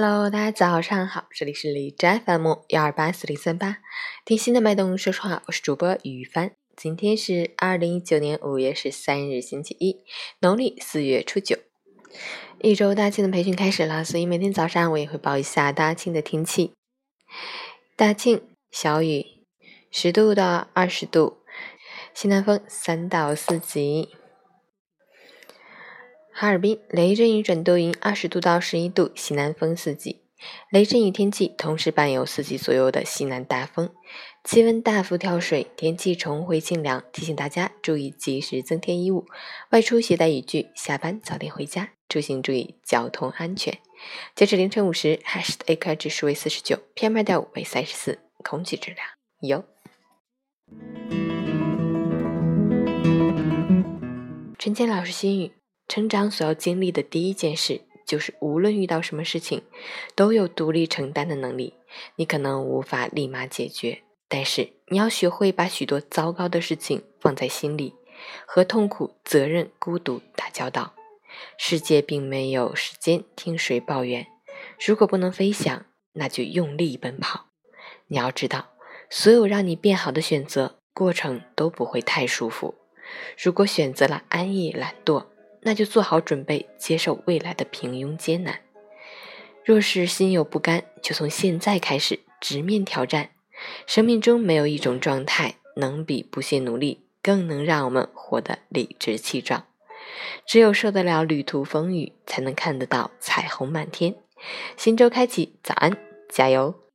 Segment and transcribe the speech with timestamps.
[0.00, 3.78] Hello，大家早上好，这里是李斋 FM 幺二八四零三八，
[4.24, 6.52] 听心的脉动说说话，我是主播于帆。
[6.76, 9.96] 今天是二零一九年五月十三日，星期一，
[10.38, 11.58] 农历四月初九。
[12.62, 16.74] 一周大庆的培训开始了，所以每天早上我也会报一下大庆的天气。
[17.96, 18.40] 大庆
[18.70, 19.26] 小雨，
[19.90, 21.38] 十度到二十度，
[22.14, 24.10] 西南风三到四级。
[26.40, 30.20] 哈尔滨雷阵雨转多云，二十度到十一度，西南风四级。
[30.70, 33.90] 雷阵雨天气同时伴有四级左右的西南大风，
[34.44, 37.02] 气温大幅跳水，天气重回清凉。
[37.10, 39.26] 提醒大家注意及时增添衣物，
[39.70, 41.90] 外出携带雨具，下班早点回家。
[42.08, 43.76] 出行注意交通安全。
[44.36, 49.04] 截至凌晨五时，，h a s h 的 AQI 指数为四十九，PM 二点五为三十四，空气质量
[49.40, 49.64] 优。
[54.56, 55.57] 陈坚老师心语。
[55.88, 59.62] 成长所要经历的第一件事，就是无论遇到什么事情，
[60.14, 61.74] 都有独立承担的能力。
[62.16, 67.94] 你可能无法立马解决，但是你要学会把许多糟糕的事情放在心里，
[68.46, 70.94] 和痛苦、责任、孤独打交道。
[71.56, 74.26] 世界并没有时间听谁抱怨。
[74.84, 77.46] 如果不能飞翔，那就用力奔跑。
[78.08, 78.70] 你要知道，
[79.08, 82.74] 所有让你变好的选择，过程都不会太舒服。
[83.42, 85.26] 如果选择了安逸懒惰，
[85.68, 88.60] 那就做好准备，接受未来的平庸艰难。
[89.62, 93.32] 若是心有不甘，就从现在开始直面挑战。
[93.86, 99.66] 生命中没有一种状态能比不懈努力更能让我们活得理直气壮。
[100.46, 104.14] 只有受得了旅途风雨，才能看得到彩虹满天。
[104.74, 105.94] 新周开启，早安，
[106.30, 106.87] 加油！